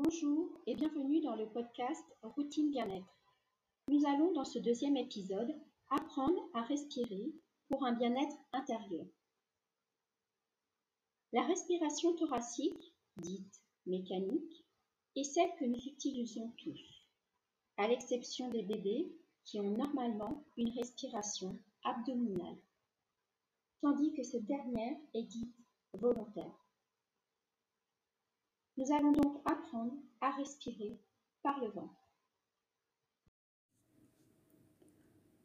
Bonjour 0.00 0.48
et 0.68 0.76
bienvenue 0.76 1.20
dans 1.22 1.34
le 1.34 1.48
podcast 1.48 2.04
Routine 2.22 2.70
Bien-être. 2.70 3.18
Nous 3.88 4.06
allons 4.06 4.30
dans 4.30 4.44
ce 4.44 4.60
deuxième 4.60 4.96
épisode 4.96 5.52
apprendre 5.90 6.40
à 6.54 6.62
respirer 6.62 7.32
pour 7.68 7.84
un 7.84 7.94
bien-être 7.94 8.36
intérieur. 8.52 9.04
La 11.32 11.42
respiration 11.42 12.14
thoracique, 12.14 12.94
dite 13.16 13.60
mécanique, 13.86 14.64
est 15.16 15.24
celle 15.24 15.50
que 15.58 15.64
nous 15.64 15.84
utilisons 15.84 16.54
tous, 16.58 17.08
à 17.76 17.88
l'exception 17.88 18.50
des 18.50 18.62
bébés 18.62 19.12
qui 19.42 19.58
ont 19.58 19.76
normalement 19.76 20.44
une 20.56 20.70
respiration 20.78 21.58
abdominale, 21.82 22.58
tandis 23.80 24.12
que 24.12 24.22
cette 24.22 24.46
dernière 24.46 24.96
est 25.14 25.24
dite 25.24 25.56
volontaire. 25.94 26.67
Nous 28.78 28.92
allons 28.92 29.10
donc 29.10 29.42
apprendre 29.44 29.92
à 30.20 30.30
respirer 30.30 31.00
par 31.42 31.58
le 31.58 31.68
ventre. 31.68 32.08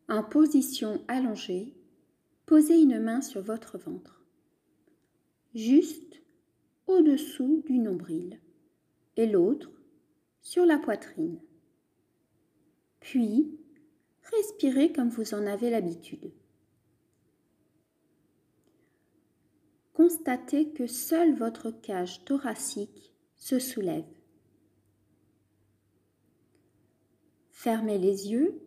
En 0.08 0.24
position 0.24 1.04
allongée, 1.08 1.76
posez 2.46 2.80
une 2.80 3.00
main 3.00 3.22
sur 3.22 3.42
votre 3.42 3.80
ventre, 3.80 4.24
juste 5.56 6.22
au-dessous 6.86 7.64
du 7.66 7.80
nombril, 7.80 8.40
et 9.18 9.26
l'autre 9.26 9.72
sur 10.44 10.68
la 10.68 10.78
poitrine. 10.78 11.42
Puis, 13.00 13.60
respirez 14.32 14.94
comme 14.94 15.10
vous 15.10 15.34
en 15.34 15.48
avez 15.48 15.72
l'habitude. 15.72 16.32
Constatez 19.94 20.70
que 20.70 20.86
seule 20.86 21.34
votre 21.34 21.72
cage 21.72 22.24
thoracique 22.26 23.13
se 23.44 23.60
soulève. 23.60 24.06
Fermez 27.52 27.98
les 27.98 28.32
yeux 28.32 28.62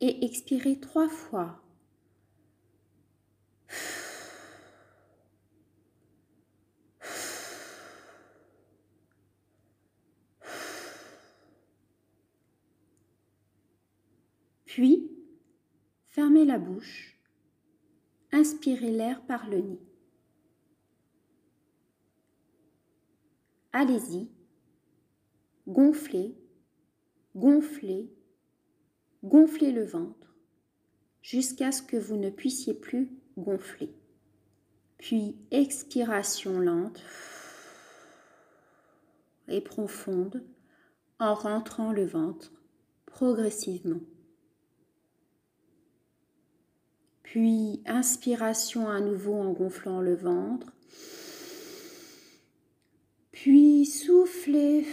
et 0.00 0.24
expirez 0.24 0.80
trois 0.80 1.08
fois. 1.08 1.62
Puis, 14.64 15.08
fermez 16.08 16.44
la 16.44 16.58
bouche, 16.58 17.16
inspirez 18.32 18.90
l'air 18.90 19.24
par 19.24 19.48
le 19.48 19.60
nez. 19.60 19.95
Allez-y, 23.78 24.30
gonflez, 25.68 26.34
gonflez, 27.34 28.10
gonflez 29.22 29.70
le 29.70 29.84
ventre 29.84 30.34
jusqu'à 31.20 31.70
ce 31.72 31.82
que 31.82 31.98
vous 31.98 32.16
ne 32.16 32.30
puissiez 32.30 32.72
plus 32.72 33.10
gonfler. 33.36 33.94
Puis 34.96 35.36
expiration 35.50 36.58
lente 36.58 37.02
et 39.46 39.60
profonde 39.60 40.42
en 41.18 41.34
rentrant 41.34 41.92
le 41.92 42.06
ventre 42.06 42.52
progressivement. 43.04 44.00
Puis 47.22 47.82
inspiration 47.84 48.88
à 48.88 49.00
nouveau 49.00 49.34
en 49.34 49.52
gonflant 49.52 50.00
le 50.00 50.14
ventre 50.14 50.72
puis 53.46 53.86
soufflez 53.86 54.84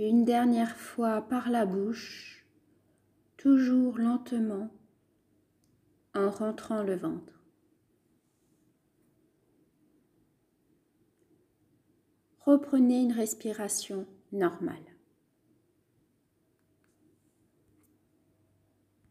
une 0.00 0.24
dernière 0.24 0.76
fois 0.76 1.22
par 1.22 1.48
la 1.48 1.64
bouche, 1.64 2.44
toujours 3.36 3.98
lentement, 3.98 4.68
en 6.12 6.28
rentrant 6.28 6.82
le 6.82 6.96
ventre. 6.96 7.44
Reprenez 12.40 13.02
une 13.02 13.12
respiration 13.12 14.04
normale. 14.32 14.91